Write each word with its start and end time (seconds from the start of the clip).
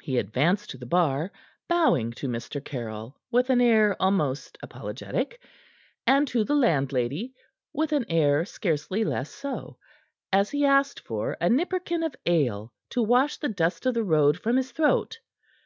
He 0.00 0.16
advanced 0.16 0.70
to 0.70 0.78
the 0.78 0.86
bar, 0.86 1.30
bowing 1.68 2.12
to 2.12 2.28
Mr. 2.28 2.64
Caryll 2.64 3.20
with 3.30 3.50
an 3.50 3.60
air 3.60 3.94
almost 4.00 4.56
apologetic, 4.62 5.38
and 6.06 6.26
to 6.28 6.44
the 6.44 6.54
landlady 6.54 7.34
with 7.70 7.92
an 7.92 8.06
air 8.08 8.46
scarcely 8.46 9.04
less 9.04 9.28
so, 9.28 9.76
as 10.32 10.48
he 10.50 10.64
asked 10.64 11.00
for 11.00 11.36
a 11.42 11.50
nipperkin 11.50 12.02
of 12.02 12.16
ale 12.24 12.72
to 12.88 13.02
wash 13.02 13.36
the 13.36 13.50
dust 13.50 13.84
of 13.84 13.92
the 13.92 14.02
road 14.02 14.40
from 14.40 14.56
his 14.56 14.72
throat. 14.72 15.18